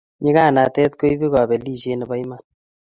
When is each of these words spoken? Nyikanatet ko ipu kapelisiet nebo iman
Nyikanatet 0.21 0.91
ko 0.99 1.03
ipu 1.13 1.27
kapelisiet 1.33 1.97
nebo 1.97 2.13
iman 2.23 2.43